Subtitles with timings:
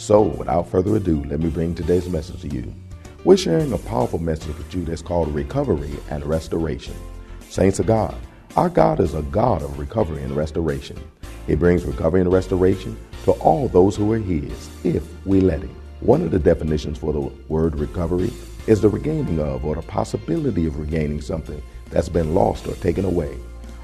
[0.00, 2.72] So, without further ado, let me bring today's message to you.
[3.22, 6.94] We're sharing a powerful message with you that's called recovery and restoration.
[7.50, 8.14] Saints of God,
[8.56, 10.98] our God is a God of recovery and restoration.
[11.46, 15.76] He brings recovery and restoration to all those who are His, if we let Him.
[16.00, 18.32] One of the definitions for the word recovery
[18.66, 23.04] is the regaining of or the possibility of regaining something that's been lost or taken
[23.04, 23.36] away.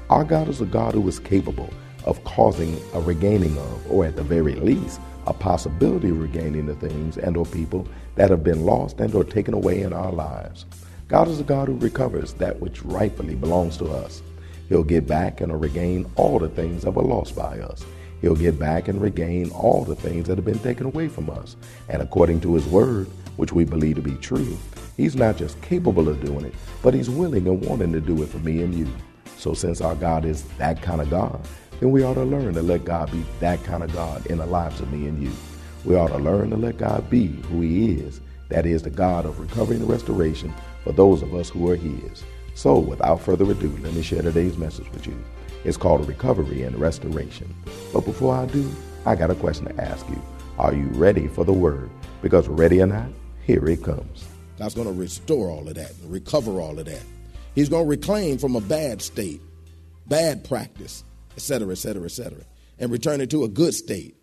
[0.09, 1.71] Our God is a God who is capable
[2.05, 6.75] of causing a regaining of, or at the very least, a possibility of regaining the
[6.75, 10.65] things and or people that have been lost and or taken away in our lives.
[11.07, 14.21] God is a God who recovers that which rightfully belongs to us.
[14.69, 17.85] He'll get back and regain all the things that were lost by us.
[18.21, 21.55] He'll get back and regain all the things that have been taken away from us.
[21.87, 24.57] And according to his word, which we believe to be true,
[24.97, 28.29] he's not just capable of doing it, but he's willing and wanting to do it
[28.29, 28.87] for me and you.
[29.37, 31.39] So since our God is that kind of God,
[31.79, 34.45] then we ought to learn to let God be that kind of God in the
[34.45, 35.31] lives of me and you.
[35.85, 38.19] We ought to learn to let God be who he is.
[38.49, 40.53] That is the God of recovery and restoration
[40.83, 42.23] for those of us who are his.
[42.55, 45.21] So without further ado, let me share today's message with you.
[45.63, 47.53] It's called recovery and restoration.
[47.93, 48.69] But before I do,
[49.05, 50.21] I got a question to ask you.
[50.57, 51.89] Are you ready for the word?
[52.21, 53.09] Because ready or not,
[53.43, 54.25] here it comes.
[54.57, 57.03] God's going to restore all of that and recover all of that.
[57.53, 59.41] He's going to reclaim from a bad state,
[60.07, 61.03] bad practice,
[61.37, 62.43] etc., etc., etc.,
[62.79, 64.17] and return it to a good state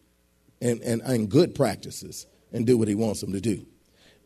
[0.60, 3.64] and, and, and good practices and do what he wants them to do.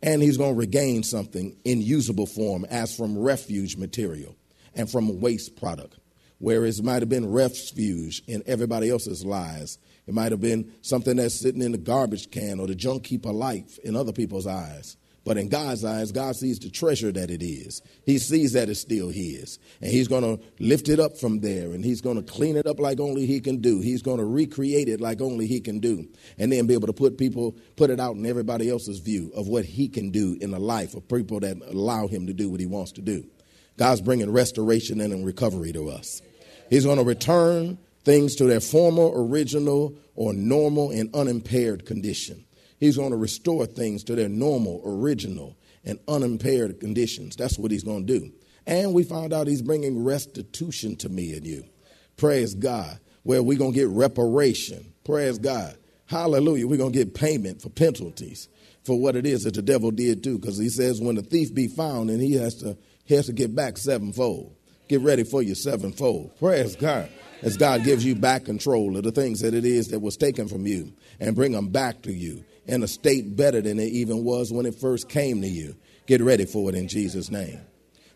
[0.03, 4.37] And he's going to regain something in usable form as from refuge material
[4.75, 5.99] and from waste product.
[6.39, 9.79] Whereas it might have been refuge in everybody else's lives.
[10.07, 13.27] It might have been something that's sitting in the garbage can or the junk heap
[13.27, 14.97] of life in other people's eyes.
[15.29, 17.83] But in God's eyes, God sees the treasure that it is.
[18.07, 19.59] He sees that it's still His.
[19.83, 22.67] And He's going to lift it up from there and He's going to clean it
[22.67, 23.83] up like only He can do.
[23.83, 26.09] He's going to recreate it like only He can do.
[26.39, 29.49] And then be able to put people, put it out in everybody else's view of
[29.49, 32.61] what He can do in the life of people that allow Him to do what
[32.61, 33.27] He wants to do.
[33.77, 36.23] God's bringing restoration and recovery to us.
[36.71, 42.47] He's going to return things to their former, original, or normal and unimpaired condition.
[42.79, 47.37] He's going to restore things to their normal, original, and unimpaired conditions.
[47.37, 48.33] That's what he's going to do.
[48.67, 51.65] And we found out he's bringing restitution to me and you.
[52.17, 53.01] Praise God.
[53.23, 54.93] Where we're going to get reparation.
[55.05, 55.77] Praise God.
[56.07, 56.67] Hallelujah.
[56.67, 58.49] We're going to get payment for penalties
[58.85, 60.39] for what it is that the devil did too.
[60.39, 63.33] Because he says when the thief be found and he has to he has to
[63.33, 64.55] get back sevenfold.
[64.89, 66.39] Get ready for your sevenfold.
[66.39, 67.11] Praise God.
[67.41, 70.49] As God gives you back control of the things that it is that was taken
[70.49, 74.23] from you and bring them back to you in a state better than it even
[74.23, 75.75] was when it first came to you.
[76.07, 77.61] Get ready for it in Jesus' name.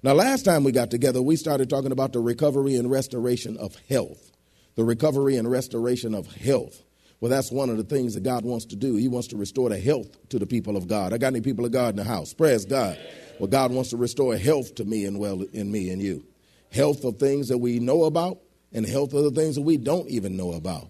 [0.03, 3.75] Now, last time we got together, we started talking about the recovery and restoration of
[3.89, 4.31] health.
[4.75, 6.83] The recovery and restoration of health.
[7.21, 8.97] Well, that's one of the things that God wants to do.
[8.97, 11.13] He wants to restore the health to the people of God.
[11.13, 12.33] I got any people of God in the house?
[12.33, 12.99] Praise God.
[13.39, 16.27] Well, God wants to restore health to me and well in me and you.
[16.73, 18.39] Health of things that we know about
[18.73, 20.89] and health of the things that we don't even know about.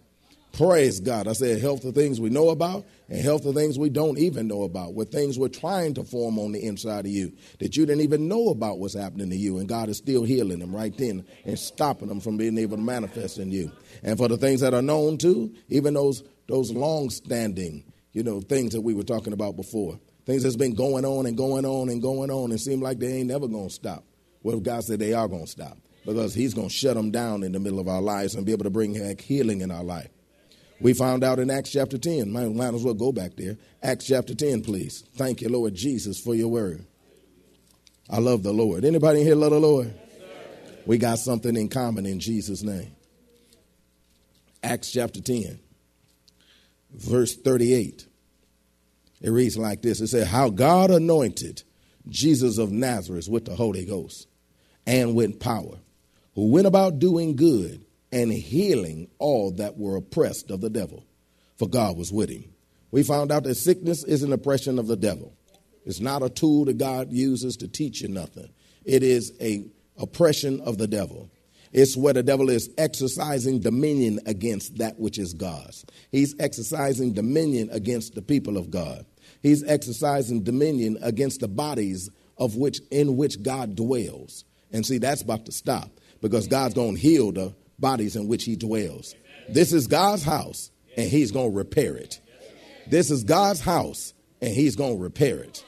[0.52, 1.28] Praise God.
[1.28, 4.48] I said health of things we know about and health of things we don't even
[4.48, 4.92] know about.
[4.92, 8.28] With things we're trying to form on the inside of you that you didn't even
[8.28, 9.58] know about what's happening to you.
[9.58, 12.82] And God is still healing them right then and stopping them from being able to
[12.82, 13.72] manifest in you.
[14.02, 18.42] And for the things that are known too, even those those long standing, you know,
[18.42, 19.98] things that we were talking about before.
[20.26, 23.14] Things that's been going on and going on and going on and seem like they
[23.14, 24.04] ain't never gonna stop.
[24.42, 27.58] Well, God said they are gonna stop because He's gonna shut them down in the
[27.58, 30.10] middle of our lives and be able to bring healing in our life.
[30.82, 32.30] We found out in Acts chapter 10.
[32.32, 33.56] Might, as well go back there.
[33.84, 35.04] Acts chapter 10, please.
[35.14, 36.84] Thank you, Lord Jesus, for your word.
[38.10, 38.84] I love the Lord.
[38.84, 39.94] Anybody here love the Lord?
[40.84, 42.96] we got something in common in Jesus' name.
[44.64, 45.60] Acts chapter 10,
[46.90, 48.06] verse 38.
[49.20, 51.62] It reads like this It said, How God anointed
[52.08, 54.26] Jesus of Nazareth with the Holy Ghost
[54.84, 55.78] and with power,
[56.34, 61.04] who went about doing good and healing all that were oppressed of the devil,
[61.56, 62.44] for God was with him.
[62.90, 65.34] We found out that sickness is an oppression of the devil.
[65.84, 68.50] It's not a tool that God uses to teach you nothing.
[68.84, 69.64] It is a
[69.96, 71.30] oppression of the devil.
[71.72, 75.86] It's where the devil is exercising dominion against that which is God's.
[76.10, 79.06] He's exercising dominion against the people of God.
[79.42, 84.44] He's exercising dominion against the bodies of which in which God dwells.
[84.70, 88.44] And see, that's about to stop because God's going to heal the bodies in which
[88.44, 89.14] he dwells.
[89.50, 92.18] This is God's house and he's going to repair it.
[92.86, 95.62] This is God's house and he's going to repair it.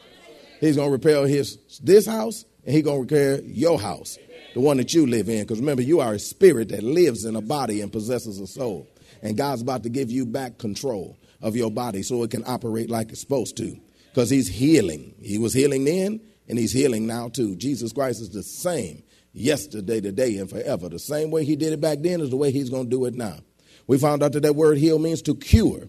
[0.60, 4.16] He's going to repair his this house and he's going to repair your house,
[4.54, 5.42] the one that you live in.
[5.42, 8.88] Because remember, you are a spirit that lives in a body and possesses a soul.
[9.22, 12.88] And God's about to give you back control of your body so it can operate
[12.88, 13.76] like it's supposed to.
[14.10, 15.14] Because he's healing.
[15.20, 17.56] He was healing then and he's healing now too.
[17.56, 19.02] Jesus Christ is the same
[19.34, 20.88] yesterday, today, and forever.
[20.88, 23.04] The same way he did it back then is the way he's going to do
[23.04, 23.38] it now.
[23.86, 25.88] We found out that that word heal means to cure,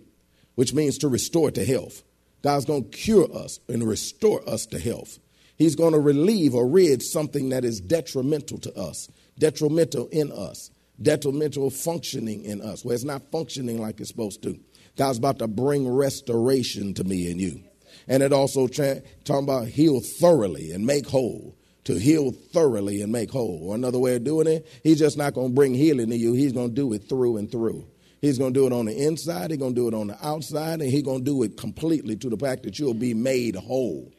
[0.55, 2.03] which means to restore to health.
[2.41, 5.19] God's going to cure us and restore us to health.
[5.57, 9.09] He's going to relieve or rid something that is detrimental to us,
[9.39, 10.69] detrimental in us,
[11.01, 14.59] detrimental functioning in us, where it's not functioning like it's supposed to.
[14.97, 17.63] God's about to bring restoration to me and you.
[18.07, 23.11] And it also tra- talking about heal thoroughly and make whole to heal thoroughly and
[23.11, 23.59] make whole.
[23.63, 26.33] Or another way of doing it, he's just not going to bring healing to you.
[26.33, 27.87] He's going to do it through and through.
[28.21, 30.27] He's going to do it on the inside, he's going to do it on the
[30.27, 33.55] outside, and he's going to do it completely to the fact that you'll be made
[33.55, 34.11] whole.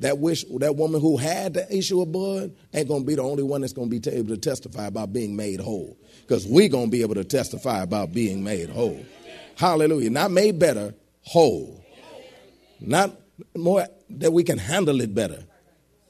[0.00, 3.22] That wish that woman who had the issue of blood ain't going to be the
[3.22, 5.96] only one that's going to be able to testify about being made whole.
[6.22, 9.04] Because we're going to be able to testify about being made whole.
[9.56, 10.10] Hallelujah.
[10.10, 11.82] Not made better, whole.
[12.80, 13.16] Not
[13.56, 15.44] more that we can handle it better.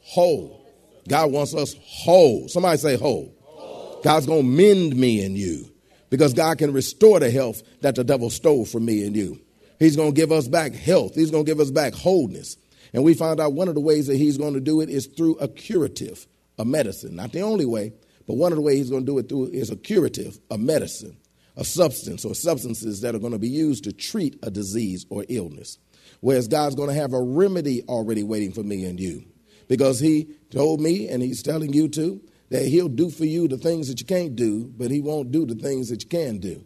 [0.00, 0.63] Whole.
[1.08, 2.48] God wants us whole.
[2.48, 3.34] Somebody say whole.
[3.42, 4.00] whole.
[4.02, 5.70] God's going to mend me and you
[6.10, 9.40] because God can restore the health that the devil stole from me and you.
[9.78, 11.14] He's going to give us back health.
[11.14, 12.56] He's going to give us back wholeness.
[12.92, 15.06] And we found out one of the ways that he's going to do it is
[15.06, 16.26] through a curative,
[16.58, 17.16] a medicine.
[17.16, 17.92] Not the only way,
[18.26, 20.56] but one of the ways he's going to do it through is a curative, a
[20.56, 21.16] medicine,
[21.56, 25.24] a substance or substances that are going to be used to treat a disease or
[25.28, 25.78] illness.
[26.20, 29.24] Whereas God's going to have a remedy already waiting for me and you
[29.68, 32.20] because he told me, and he's telling you too,
[32.50, 35.46] that he'll do for you the things that you can't do, but he won't do
[35.46, 36.64] the things that you can do.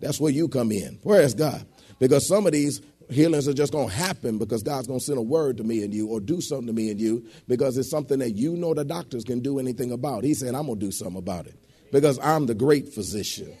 [0.00, 0.98] That's where you come in.
[1.02, 1.66] Where's God?
[1.98, 5.18] Because some of these healings are just going to happen because God's going to send
[5.18, 7.90] a word to me and you or do something to me and you because it's
[7.90, 10.24] something that you know the doctors can do anything about.
[10.24, 11.56] He said, I'm going to do something about it
[11.92, 13.52] because I'm the great physician.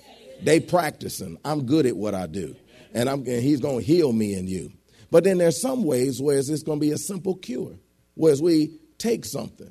[0.42, 1.38] They practicing.
[1.44, 2.56] I'm good at what I do.
[2.94, 4.72] And, I'm, and he's going to heal me and you.
[5.10, 7.74] But then there's some ways where it's going to be a simple cure.
[8.14, 9.70] Whereas we take something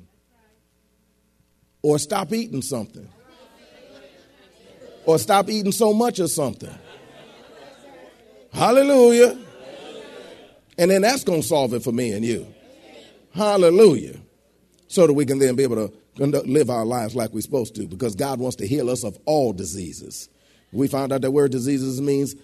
[1.82, 3.08] or stop eating something
[5.06, 6.74] or stop eating so much of something.
[8.52, 9.38] Hallelujah.
[10.78, 12.46] And then that's going to solve it for me and you.
[13.34, 14.18] Hallelujah.
[14.88, 17.86] So that we can then be able to live our lives like we're supposed to
[17.86, 20.28] because God wants to heal us of all diseases.
[20.72, 22.34] We found out that word diseases means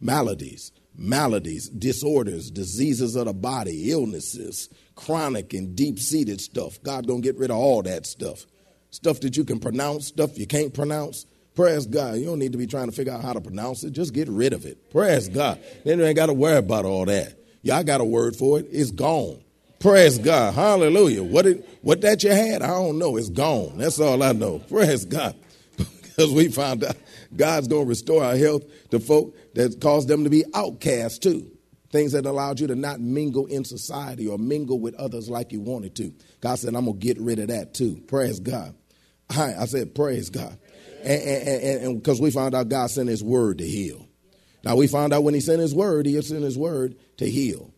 [0.00, 6.82] maladies maladies, disorders, diseases of the body, illnesses, chronic and deep seated stuff.
[6.82, 8.46] God gonna get rid of all that stuff.
[8.90, 11.26] Stuff that you can pronounce, stuff you can't pronounce.
[11.54, 12.16] Praise God.
[12.16, 13.92] You don't need to be trying to figure out how to pronounce it.
[13.92, 14.90] Just get rid of it.
[14.90, 15.60] Praise God.
[15.84, 17.34] Then you ain't got to worry about all that.
[17.72, 18.66] I got a word for it.
[18.70, 19.40] It's gone.
[19.78, 20.54] Praise God.
[20.54, 21.22] Hallelujah.
[21.22, 23.16] What it, what that you had, I don't know.
[23.16, 23.78] It's gone.
[23.78, 24.58] That's all I know.
[24.58, 25.36] Praise God.
[25.76, 26.96] because we found out
[27.36, 31.50] God's going to restore our health to folk that caused them to be outcasts too.
[31.90, 35.60] Things that allowed you to not mingle in society or mingle with others like you
[35.60, 36.12] wanted to.
[36.40, 38.02] God said, I'm going to get rid of that too.
[38.08, 38.74] Praise God.
[39.30, 40.58] I, I said, Praise God.
[41.04, 44.08] And because we found out God sent His word to heal.
[44.64, 47.72] Now, we found out when He sent His word, He sent His word to heal.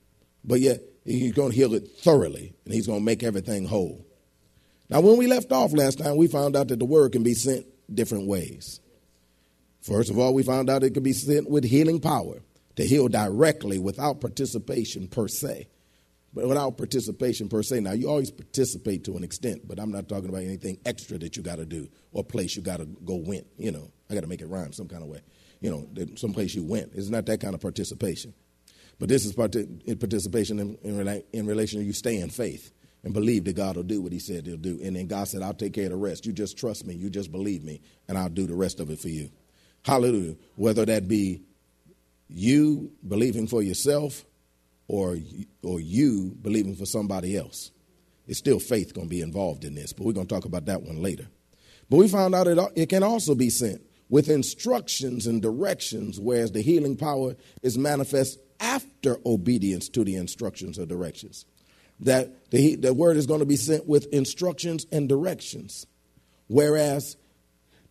[0.45, 4.07] But yet, He's going to heal it thoroughly and He's going to make everything whole.
[4.89, 7.35] Now, when we left off last time, we found out that the word can be
[7.35, 8.81] sent different ways.
[9.87, 12.43] First of all, we found out it could be sent with healing power
[12.75, 15.69] to heal directly without participation per se.
[16.35, 17.81] But without participation per se.
[17.81, 21.37] Now, you always participate to an extent, but I'm not talking about anything extra that
[21.37, 23.47] you got to do or place you got to go went.
[23.59, 25.21] You know, I got to make it rhyme some kind of way.
[25.61, 26.91] You know, some place you went.
[26.95, 28.35] It's not that kind of participation.
[28.99, 32.73] But this is participation in, in, in relation to you stay in faith
[33.05, 34.81] and believe that God will do what He said He'll do.
[34.83, 36.27] And then God said, I'll take care of the rest.
[36.27, 38.99] You just trust me, you just believe me, and I'll do the rest of it
[38.99, 39.31] for you.
[39.87, 40.35] Hallelujah.
[40.57, 41.43] Whether that be
[42.29, 44.25] you believing for yourself
[44.89, 45.17] or,
[45.63, 47.71] or you believing for somebody else.
[48.27, 50.67] It's still faith going to be involved in this, but we're going to talk about
[50.67, 51.29] that one later.
[51.89, 56.51] But we found out it, it can also be sent with instructions and directions, whereas
[56.51, 61.45] the healing power is manifest after obedience to the instructions or directions
[62.01, 65.87] that the, the word is going to be sent with instructions and directions,
[66.49, 67.17] whereas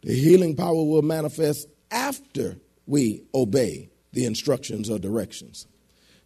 [0.03, 5.65] the healing power will manifest after we obey the instructions or directions.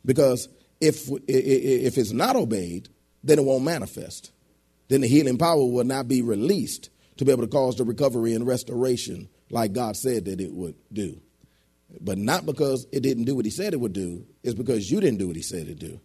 [0.05, 0.49] Because
[0.81, 2.89] if, if it's not obeyed,
[3.23, 4.31] then it won't manifest.
[4.89, 8.33] Then the healing power will not be released to be able to cause the recovery
[8.33, 11.21] and restoration like God said that it would do.
[12.01, 14.99] But not because it didn't do what he said it would do, it's because you
[14.99, 15.99] didn't do what he said it do.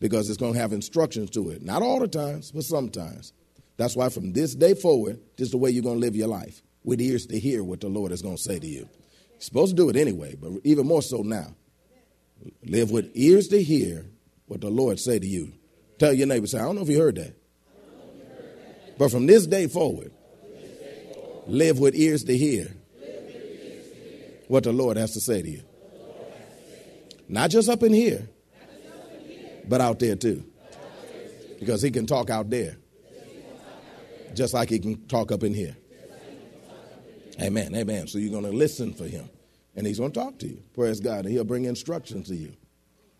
[0.00, 1.62] Because it's going to have instructions to it.
[1.62, 3.32] Not all the times, but sometimes.
[3.76, 6.28] That's why from this day forward, this is the way you're going to live your
[6.28, 8.88] life with ears to hear what the Lord is going to say to you.
[9.38, 11.54] Supposed to do it anyway, but even more so now.
[12.64, 14.06] Live with ears to hear
[14.46, 15.52] what the Lord say to you.
[15.98, 17.34] Tell your neighbor, say, I don't know if you heard that.
[18.98, 20.12] But from this day forward,
[21.46, 22.68] live with ears to hear
[24.48, 25.62] what the Lord has to say to you.
[27.28, 28.28] Not just up in here,
[29.68, 30.44] but out there too.
[31.60, 32.76] Because he can talk out there
[34.34, 35.76] just like he can talk up in here.
[37.40, 37.74] Amen.
[37.74, 38.08] Amen.
[38.08, 39.28] So you're going to listen for him.
[39.76, 40.62] And he's going to talk to you.
[40.74, 41.24] Praise God.
[41.24, 42.52] And he'll bring instructions to you.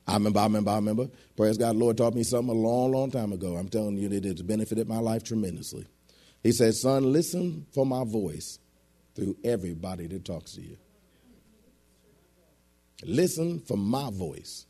[0.08, 1.08] I remember, I remember, I remember.
[1.36, 1.76] Praise God.
[1.76, 3.56] The Lord taught me something a long, long time ago.
[3.56, 5.86] I'm telling you that it's benefited my life tremendously.
[6.42, 8.58] He said, Son, listen for my voice
[9.14, 10.76] through everybody that talks to you.
[13.04, 14.66] Listen for my voice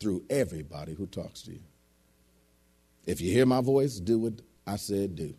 [0.00, 1.62] through everybody who talks to you.
[3.06, 5.34] If you hear my voice, do what I said do.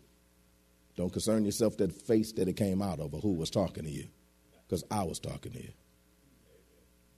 [0.96, 3.90] Don't concern yourself that face that it came out of or who was talking to
[3.90, 4.06] you,
[4.66, 5.72] because I was talking to you.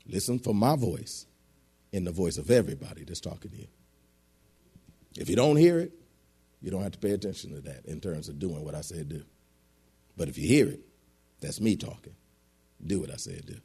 [0.07, 1.27] Listen for my voice
[1.93, 3.67] in the voice of everybody that's talking to you.
[5.17, 5.93] If you don't hear it,
[6.63, 9.09] you don't have to pay attention to that in terms of doing what I said
[9.09, 9.23] do.
[10.17, 10.81] But if you hear it,
[11.41, 12.15] that's me talking.
[12.85, 13.57] Do what I said do.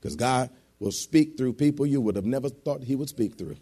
[0.00, 3.56] Because God will speak through people you would have never thought He would speak through.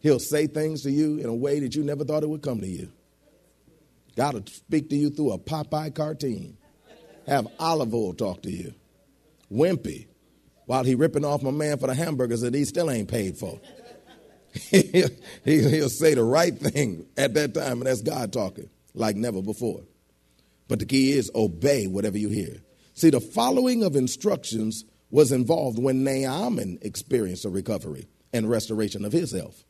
[0.00, 2.60] He'll say things to you in a way that you never thought it would come
[2.60, 2.90] to you.
[4.16, 6.56] God will speak to you through a Popeye cartoon.
[7.26, 8.74] Have Olive Oyl talk to you.
[9.50, 10.06] Wimpy,
[10.66, 13.60] while he ripping off my man for the hamburgers that he still ain't paid for.
[14.70, 15.08] he'll,
[15.44, 19.82] he'll say the right thing at that time, and that's God talking like never before.
[20.68, 22.56] But the key is obey whatever you hear.
[22.94, 29.12] See, the following of instructions was involved when Naaman experienced a recovery and restoration of
[29.12, 29.64] his health.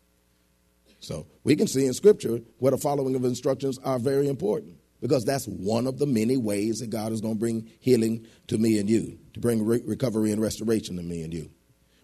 [1.02, 5.24] So we can see in Scripture where the following of instructions are very important because
[5.24, 8.78] that's one of the many ways that God is going to bring healing to me
[8.78, 11.50] and you, to bring re- recovery and restoration to me and you.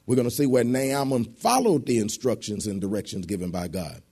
[0.04, 4.02] We're going to see where Naaman followed the instructions and directions given by God,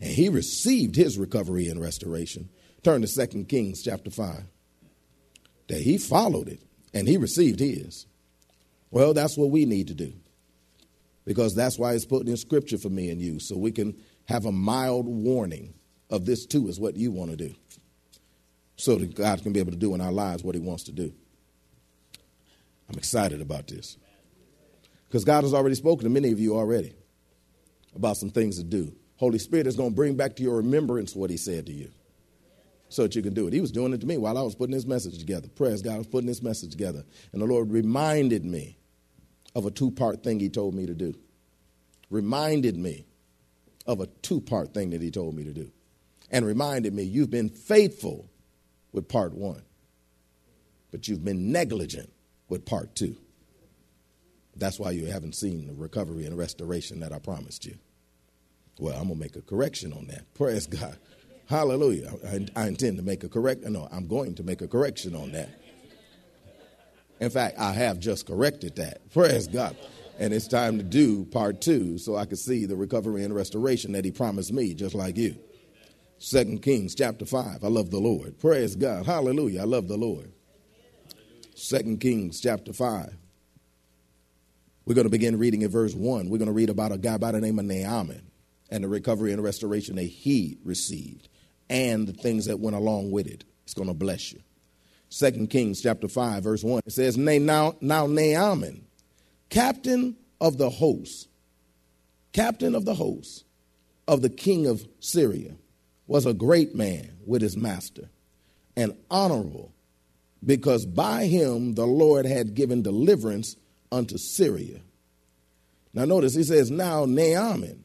[0.00, 2.48] and he received his recovery and restoration.
[2.84, 4.44] Turn to 2 Kings chapter 5.
[5.68, 6.60] That he followed it
[6.94, 8.06] and he received his.
[8.92, 10.12] Well, that's what we need to do
[11.24, 14.44] because that's why it's put in Scripture for me and you, so we can have
[14.44, 15.74] a mild warning
[16.10, 17.54] of this too, is what you want to do.
[18.76, 20.92] So that God can be able to do in our lives what He wants to
[20.92, 21.12] do.
[22.88, 23.96] I'm excited about this.
[25.08, 26.94] Because God has already spoken to many of you already
[27.94, 28.94] about some things to do.
[29.16, 31.90] Holy Spirit is going to bring back to your remembrance what He said to you
[32.88, 33.52] so that you can do it.
[33.52, 35.48] He was doing it to me while I was putting this message together.
[35.48, 37.04] Praise God, I was putting this message together.
[37.32, 38.76] And the Lord reminded me
[39.54, 41.14] of a two part thing He told me to do.
[42.10, 43.06] Reminded me
[43.86, 45.70] of a two part thing that he told me to do
[46.30, 48.28] and reminded me, You've been faithful
[48.92, 49.62] with part one,
[50.90, 52.12] but you've been negligent
[52.48, 53.16] with part two.
[54.56, 57.76] That's why you haven't seen the recovery and restoration that I promised you.
[58.78, 60.32] Well, I'm going to make a correction on that.
[60.34, 60.96] Praise God.
[61.46, 62.12] Hallelujah.
[62.26, 65.32] I, I, intend to make a correct, no, I'm going to make a correction on
[65.32, 65.48] that.
[67.20, 69.10] In fact, I have just corrected that.
[69.12, 69.76] Praise God
[70.18, 73.92] and it's time to do part two so I could see the recovery and restoration
[73.92, 75.36] that he promised me, just like you.
[76.18, 77.62] Second Kings chapter 5.
[77.62, 78.38] I love the Lord.
[78.38, 79.04] Praise God.
[79.04, 79.62] Hallelujah.
[79.62, 80.32] I love the Lord.
[81.54, 83.16] Second Kings chapter 5.
[84.86, 86.28] We're going to begin reading at verse 1.
[86.28, 88.30] We're going to read about a guy by the name of Naaman
[88.70, 91.28] and the recovery and restoration that he received
[91.68, 93.44] and the things that went along with it.
[93.64, 94.40] It's going to bless you.
[95.08, 96.82] Second Kings chapter 5, verse 1.
[96.86, 98.85] It says, Now, now Naaman
[99.50, 101.28] captain of the host,
[102.32, 103.44] captain of the host
[104.08, 105.56] of the king of Syria,
[106.06, 108.08] was a great man with his master
[108.76, 109.72] and honorable,
[110.44, 113.56] because by him the Lord had given deliverance
[113.90, 114.80] unto Syria.
[115.94, 117.84] Now, notice he says, Now Naaman,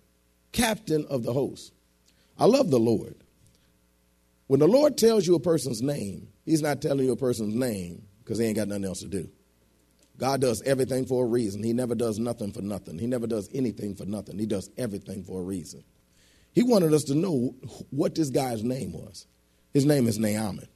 [0.52, 1.72] captain of the host.
[2.38, 3.16] I love the Lord.
[4.48, 8.04] When the Lord tells you a person's name, he's not telling you a person's name
[8.20, 9.30] because he ain't got nothing else to do.
[10.22, 11.64] God does everything for a reason.
[11.64, 13.00] He never does nothing for nothing.
[13.00, 14.38] He never does anything for nothing.
[14.38, 15.84] He does everything for a reason.
[16.54, 17.56] He wanted us to know
[17.90, 19.26] what this guy's name was.
[19.74, 20.68] His name is Naaman.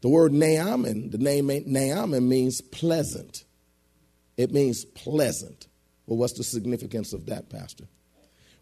[0.00, 3.44] The word Naaman, the name Naaman means pleasant.
[4.36, 5.68] It means pleasant.
[6.06, 7.84] Well, what's the significance of that, Pastor?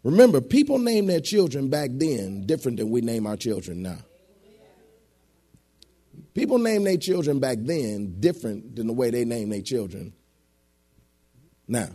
[0.03, 3.97] Remember, people named their children back then different than we name our children now.
[6.37, 10.13] People name their children back then different than the way they name their children
[11.67, 11.89] now.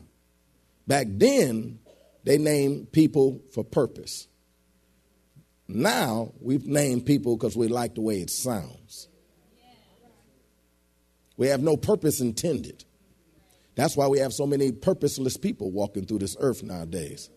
[0.85, 1.79] Back then,
[2.25, 4.27] they named people for purpose.
[5.69, 9.07] Now, we've named people because we like the way it sounds.
[11.37, 12.85] We have no purpose intended.
[13.77, 17.31] That's why we have so many purposeless people walking through this earth nowadays.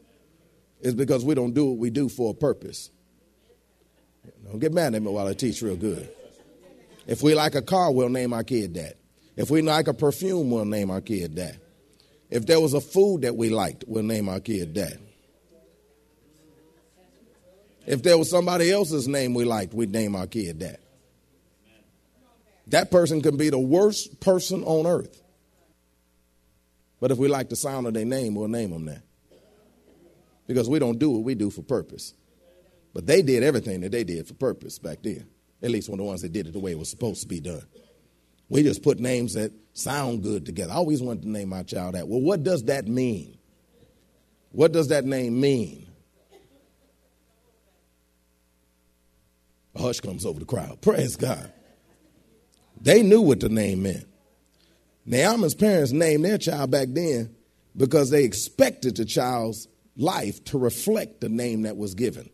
[0.81, 2.89] It's because we don't do what we do for a purpose.
[4.43, 6.09] Don't get mad at me while I teach real good.
[7.07, 8.95] If we like a car, we'll name our kid that.
[9.35, 11.57] If we like a perfume, we'll name our kid that.
[12.29, 14.97] If there was a food that we liked, we'll name our kid that.
[17.85, 20.79] If there was somebody else's name we liked, we'd name our kid that.
[22.67, 25.21] That person can be the worst person on earth.
[26.99, 29.03] But if we like the sound of their name, we'll name them that.
[30.47, 32.15] Because we don't do what we do for purpose.
[32.93, 35.27] But they did everything that they did for purpose back then.
[35.61, 37.27] At least one of the ones that did it the way it was supposed to
[37.27, 37.65] be done.
[38.49, 40.71] We just put names that sound good together.
[40.71, 42.07] I always wanted to name my child that.
[42.07, 43.37] Well, what does that mean?
[44.51, 45.87] What does that name mean?
[49.75, 50.81] A hush comes over the crowd.
[50.81, 51.51] Praise God.
[52.79, 54.07] They knew what the name meant.
[55.05, 57.35] Naaman's parents named their child back then
[57.75, 62.29] because they expected the child's life to reflect the name that was given.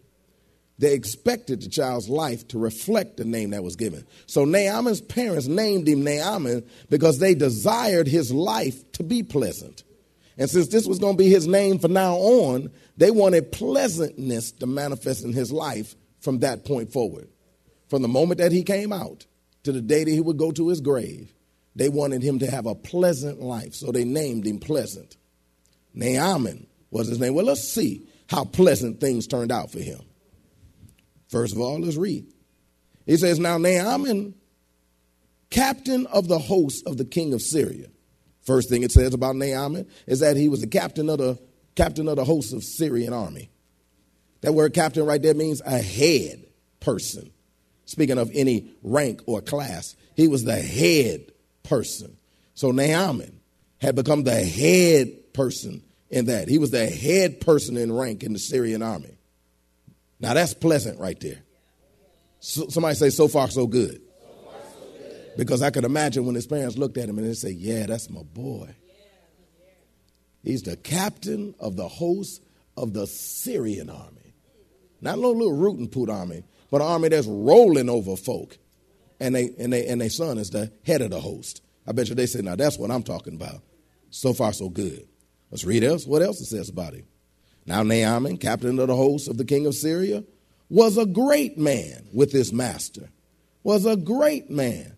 [0.82, 4.04] They expected the child's life to reflect the name that was given.
[4.26, 9.84] So Naaman's parents named him Naaman because they desired his life to be pleasant.
[10.40, 14.54] And since this was going to be his name from now on, they wanted pleasantness
[14.54, 17.30] to manifest in his life from that point forward.
[17.88, 19.28] From the moment that he came out
[19.66, 21.32] to the day that he would go to his grave,
[21.76, 23.76] they wanted him to have a pleasant life.
[23.76, 25.16] So they named him Pleasant.
[25.94, 27.36] Naaman was his name.
[27.36, 30.02] Well, let's see how pleasant things turned out for him.
[31.32, 32.26] First of all, let's read.
[33.06, 34.36] He says, Now Naaman,
[35.50, 37.88] captain of the host of the king of Syria.
[38.42, 41.40] First thing it says about Naaman is that he was the captain of the
[41.76, 43.50] captain of the host of Syrian army.
[44.42, 46.46] That word captain right there means a head
[46.80, 47.32] person.
[47.86, 51.32] Speaking of any rank or class, he was the head
[51.64, 52.18] person.
[52.56, 53.40] So Naaman
[53.80, 56.50] had become the head person in that.
[56.50, 59.18] He was the head person in rank in the Syrian army.
[60.22, 61.42] Now that's pleasant right there.
[62.40, 64.02] So, somebody say, so far, so good.
[65.38, 68.10] Because I could imagine when his parents looked at him and they say, yeah, that's
[68.10, 68.76] my boy.
[70.44, 72.42] He's the captain of the host
[72.76, 74.34] of the Syrian army.
[75.02, 78.58] Not a little, rootin' poot army, but an army that's rolling over folk.
[79.20, 81.62] And they and they and their son is the head of the host.
[81.86, 83.62] I bet you they say, now that's what I'm talking about.
[84.10, 85.08] So far, so good.
[85.52, 86.08] Let's read else.
[86.08, 87.06] What else it says about him.
[87.66, 90.24] Now Naaman, captain of the host of the king of Syria,
[90.70, 93.10] was a great man with his master.
[93.64, 94.98] Was a great man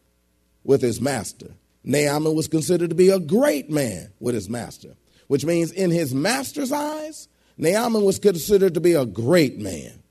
[0.64, 1.52] with his master.
[1.84, 4.96] Naaman was considered to be a great man with his master,
[5.28, 10.02] which means in his master's eyes, Naaman was considered to be a great man.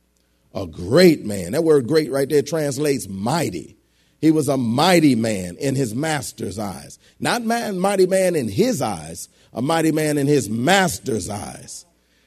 [0.55, 1.53] A great man.
[1.53, 3.77] That word great right there translates mighty.
[4.21, 6.99] He was a mighty man in his master's eyes.
[7.19, 11.87] Not man, mighty man in his eyes, a mighty man in his master's eyes.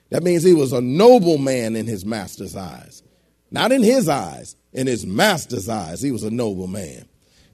[0.09, 3.03] That means he was a noble man in his master's eyes.
[3.51, 7.05] Not in his eyes, in his master's eyes, he was a noble man.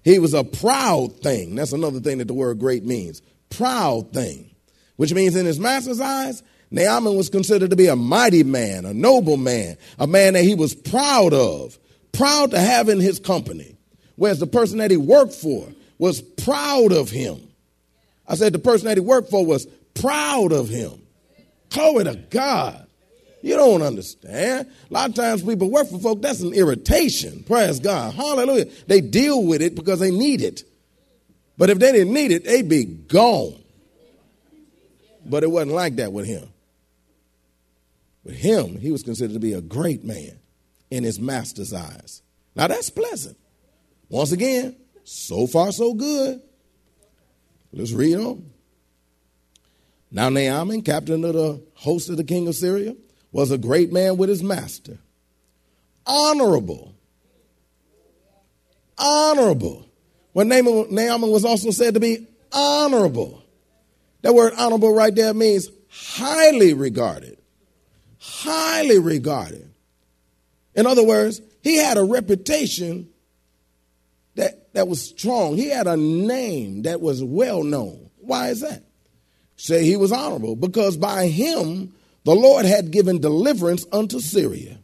[0.03, 1.55] He was a proud thing.
[1.55, 3.21] That's another thing that the word great means.
[3.49, 4.49] Proud thing.
[4.95, 8.93] Which means in his master's eyes, Naaman was considered to be a mighty man, a
[8.93, 11.77] noble man, a man that he was proud of,
[12.13, 13.75] proud to have in his company.
[14.15, 17.39] Whereas the person that he worked for was proud of him.
[18.27, 21.00] I said the person that he worked for was proud of him.
[21.71, 22.87] Glory to God.
[23.41, 24.67] You don't understand.
[24.89, 27.43] A lot of times people work for folk, that's an irritation.
[27.43, 28.13] Praise God.
[28.13, 28.65] Hallelujah.
[28.87, 30.63] They deal with it because they need it.
[31.57, 33.61] But if they didn't need it, they'd be gone.
[35.25, 36.47] But it wasn't like that with him.
[38.23, 40.39] With him, he was considered to be a great man
[40.91, 42.21] in his master's eyes.
[42.55, 43.37] Now that's pleasant.
[44.09, 46.41] Once again, so far so good.
[47.73, 48.50] Let's read on.
[50.11, 52.95] Now Naaman, captain of the host of the king of Syria,
[53.31, 54.99] was a great man with his master.
[56.05, 56.93] Honorable.
[58.97, 59.87] Honorable.
[60.33, 63.43] When Naaman was also said to be honorable.
[64.21, 67.37] That word honorable right there means highly regarded.
[68.19, 69.73] Highly regarded.
[70.75, 73.09] In other words, he had a reputation
[74.35, 75.57] that, that was strong.
[75.57, 78.09] He had a name that was well known.
[78.17, 78.83] Why is that?
[79.61, 81.93] Say he was honorable because by him
[82.23, 84.77] the Lord had given deliverance unto Syria.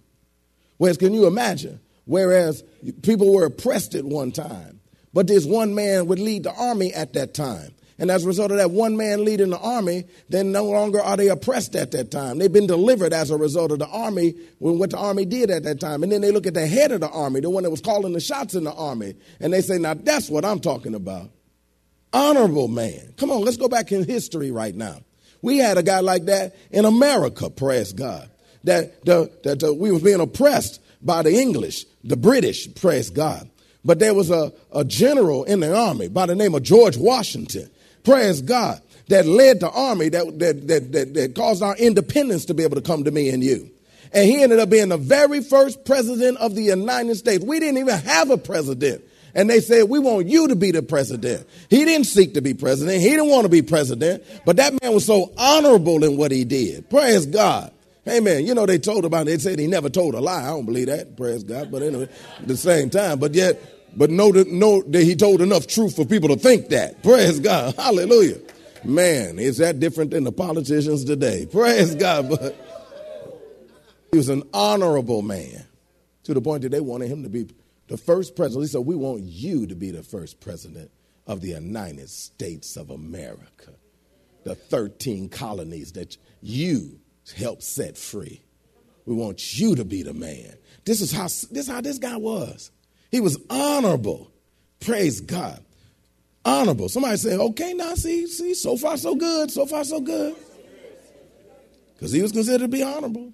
[0.77, 1.79] Whereas, can you imagine?
[2.05, 2.63] Whereas
[3.01, 4.79] people were oppressed at one time,
[5.13, 7.73] but this one man would lead the army at that time.
[7.99, 11.17] And as a result of that one man leading the army, then no longer are
[11.17, 12.37] they oppressed at that time.
[12.37, 15.63] They've been delivered as a result of the army, when what the army did at
[15.63, 16.03] that time.
[16.03, 18.13] And then they look at the head of the army, the one that was calling
[18.13, 21.31] the shots in the army, and they say, now that's what I'm talking about.
[22.13, 23.13] Honorable man.
[23.17, 25.01] Come on, let's go back in history right now.
[25.41, 28.29] We had a guy like that in America, praise God.
[28.63, 33.49] That, the, that the, we was being oppressed by the English, the British, praise God.
[33.85, 37.69] But there was a, a general in the army by the name of George Washington,
[38.03, 42.53] praise God, that led the army that, that, that, that, that caused our independence to
[42.53, 43.69] be able to come to me and you.
[44.11, 47.43] And he ended up being the very first president of the United States.
[47.43, 49.03] We didn't even have a president
[49.37, 51.47] and they said, We want you to be the president.
[51.69, 54.93] He didn't seek to be president, he didn't want to be president, but that man
[54.93, 56.89] was so honorable in what he did.
[56.89, 57.71] Praise God.
[58.07, 58.45] Amen.
[58.45, 60.43] You know, they told about it, they said he never told a lie.
[60.43, 61.71] I don't believe that, praise God.
[61.71, 63.61] But anyway, at the same time, but yet,
[63.95, 67.03] but know that, know that he told enough truth for people to think that.
[67.03, 67.75] Praise God.
[67.77, 68.39] Hallelujah.
[68.83, 71.45] Man, is that different than the politicians today?
[71.45, 72.29] Praise God.
[72.29, 72.55] But
[74.11, 75.65] he was an honorable man
[76.23, 77.47] to the point that they wanted him to be
[77.87, 78.65] the first president.
[78.65, 80.91] He said, We want you to be the first president
[81.25, 83.71] of the United States of America.
[84.43, 86.99] The 13 colonies that you
[87.35, 88.41] helped set free.
[89.05, 90.53] We want you to be the man.
[90.85, 92.71] This is how this is how this guy was.
[93.11, 94.31] He was honorable.
[94.79, 95.63] Praise God.
[96.43, 96.87] Honorable.
[96.89, 100.35] Somebody say, okay, now see, see, so far so good, so far so good.
[101.93, 103.33] Because he was considered to be honorable.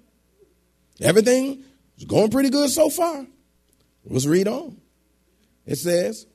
[1.00, 1.62] Everything
[1.96, 3.26] was going pretty good so far.
[4.06, 4.80] Let's read on.
[5.66, 6.26] It says,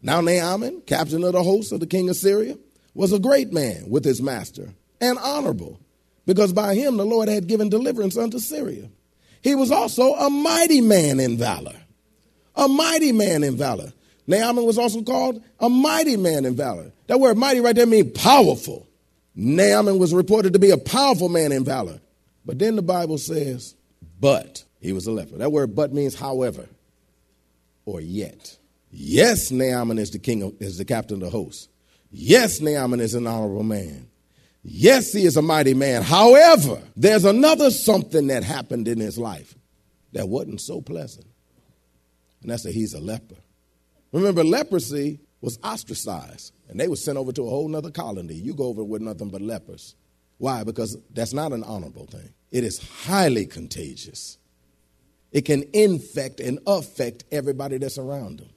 [0.00, 2.56] Now Naaman, captain of the host of the king of Syria,
[2.94, 5.80] was a great man with his master and honorable,
[6.26, 8.88] because by him the Lord had given deliverance unto Syria.
[9.42, 11.74] He was also a mighty man in valor.
[12.54, 13.92] A mighty man in valor.
[14.26, 16.92] Naaman was also called a mighty man in valor.
[17.08, 18.86] That word mighty right there means powerful.
[19.34, 22.00] Naaman was reported to be a powerful man in valor.
[22.44, 23.74] But then the Bible says,
[24.20, 25.38] but he was a leper.
[25.38, 26.68] That word but means however
[27.84, 28.56] or yet.
[28.90, 31.70] Yes, Naaman is the king of, is the captain of the host.
[32.10, 34.08] Yes, Naaman is an honorable man.
[34.62, 36.02] Yes, he is a mighty man.
[36.02, 39.56] However, there's another something that happened in his life
[40.12, 41.26] that wasn't so pleasant.
[42.42, 43.36] And that's that he's a leper.
[44.12, 48.34] Remember, leprosy was ostracized, and they were sent over to a whole nother colony.
[48.34, 49.96] You go over with nothing but lepers.
[50.38, 50.64] Why?
[50.64, 52.32] Because that's not an honorable thing.
[52.50, 54.38] It is highly contagious.
[55.32, 58.50] It can infect and affect everybody that's around him.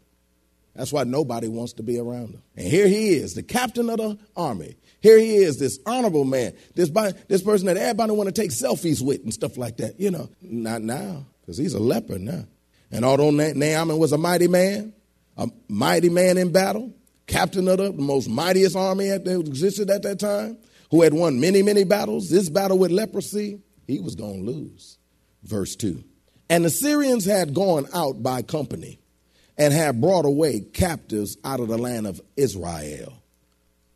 [0.76, 2.44] That's why nobody wants to be around him.
[2.58, 4.76] And here he is, the captain of the army.
[5.00, 6.90] Here he is, this honorable man, this,
[7.30, 10.00] this person that everybody want to take selfies with and stuff like that.
[10.00, 12.44] You know, not now, because he's a leper now.
[12.92, 14.94] And although Naaman was a mighty man,
[15.38, 16.94] a mighty man in battle,
[17.26, 20.58] captain of the most mightiest army that existed at that time,
[20.92, 24.98] who had won many, many battles, this battle with leprosy, he was going to lose.
[25.44, 26.04] Verse 2.
[26.50, 29.00] And the Syrians had gone out by company
[29.58, 33.22] and had brought away captives out of the land of Israel,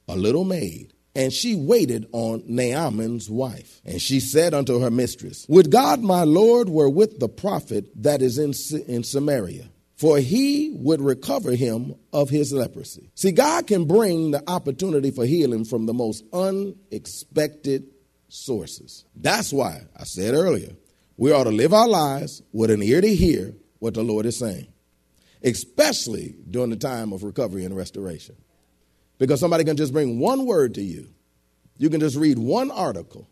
[0.07, 0.93] a little maid.
[1.15, 3.81] And she waited on Naaman's wife.
[3.83, 8.21] And she said unto her mistress, Would God my Lord were with the prophet that
[8.21, 8.53] is in,
[8.87, 13.11] in Samaria, for he would recover him of his leprosy.
[13.15, 17.87] See, God can bring the opportunity for healing from the most unexpected
[18.29, 19.03] sources.
[19.13, 20.71] That's why I said earlier,
[21.19, 24.39] we ought to live our lives with an ear to hear what the Lord is
[24.39, 24.67] saying,
[25.43, 28.37] especially during the time of recovery and restoration.
[29.17, 31.09] Because somebody can just bring one word to you.
[31.77, 33.29] You can just read one article.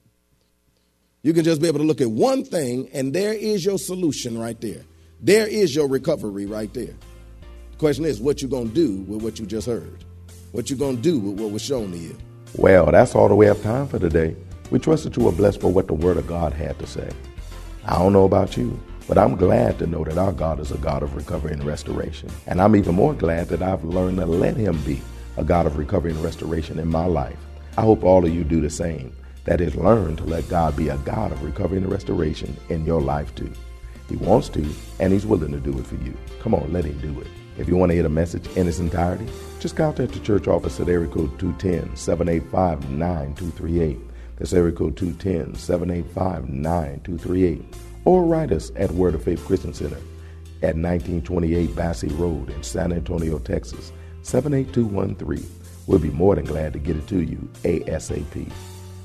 [1.23, 4.37] You can just be able to look at one thing, and there is your solution
[4.37, 4.83] right there.
[5.21, 6.93] There is your recovery right there.
[7.71, 10.03] The question is, what you gonna do with what you just heard?
[10.51, 12.17] What you gonna do with what was shown to you?
[12.57, 14.35] Well, that's all that we have time for today.
[14.71, 17.09] We trust that you were blessed for what the Word of God had to say.
[17.89, 20.77] I don't know about you, but I'm glad to know that our God is a
[20.77, 22.29] God of recovery and restoration.
[22.45, 25.01] And I'm even more glad that I've learned to let Him be
[25.37, 27.37] a God of recovery and restoration in my life.
[27.77, 29.15] I hope all of you do the same.
[29.45, 32.99] That is, learn to let God be a God of recovery and restoration in your
[32.99, 33.53] life too.
[34.09, 34.67] He wants to,
[34.99, 36.13] and He's willing to do it for you.
[36.41, 37.27] Come on, let Him do it.
[37.57, 39.29] If you want to hear the message in its entirety,
[39.61, 43.97] just contact the church office at area code 210 785 9238.
[44.37, 47.63] That's area code 210 785 9238.
[48.05, 49.97] Or write us at Word of Faith Christian Center
[50.61, 55.49] at 1928 Basse Road in San Antonio, Texas 78213.
[55.87, 58.51] we'll be more than glad to get it to you ASAP.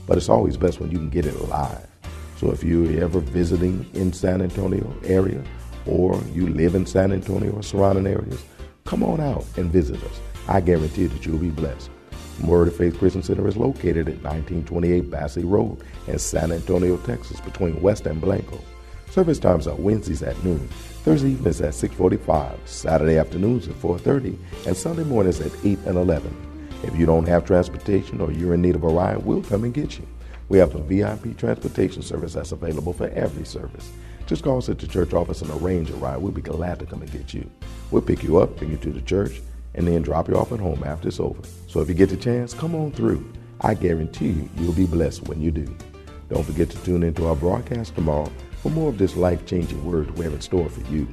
[0.07, 1.87] But it's always best when you can get it live.
[2.37, 5.43] So if you're ever visiting in San Antonio area
[5.87, 8.45] or you live in San Antonio or surrounding areas,
[8.85, 10.21] come on out and visit us.
[10.49, 11.89] I guarantee that you'll be blessed.
[12.41, 17.41] Word of Faith Christian Center is located at 1928 Basse Road in San Antonio, Texas,
[17.41, 18.59] between West and Blanco.
[19.11, 20.67] Service times are Wednesdays at noon,
[21.05, 26.35] Thursday evenings at 6:45, Saturday afternoons at 4:30, and Sunday mornings at 8 and 11.
[26.83, 29.75] If you don't have transportation or you're in need of a ride, we'll come and
[29.75, 30.07] get you.
[30.49, 33.91] We have a VIP transportation service that's available for every service.
[34.27, 36.17] Just call us at the church office and arrange a ride.
[36.17, 37.49] We'll be glad to come and get you.
[37.91, 39.43] We'll pick you up, bring you to the church,
[39.75, 41.41] and then drop you off at home after it's over.
[41.67, 43.31] So if you get the chance, come on through.
[43.61, 45.77] I guarantee you, you'll be blessed when you do.
[46.29, 48.31] Don't forget to tune into our broadcast tomorrow
[48.63, 51.07] for more of this life changing word we have in store for you.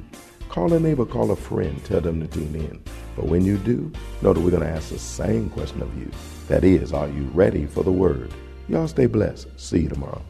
[0.48, 2.82] Call a neighbor, call a friend, tell them to tune in.
[3.14, 3.92] But when you do,
[4.22, 6.10] know that we're going to ask the same question of you.
[6.48, 8.32] That is, are you ready for the word?
[8.68, 9.48] Y'all stay blessed.
[9.60, 10.22] See you tomorrow.